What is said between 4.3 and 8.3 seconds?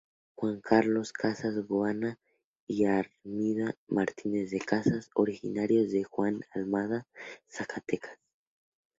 de Casas, originarios de Juan Aldama, Zacatecas.